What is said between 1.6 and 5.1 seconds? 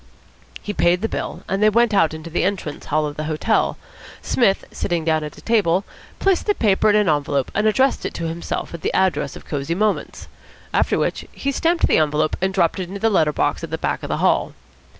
they went out into the entrance hall of the hotel. Psmith, sitting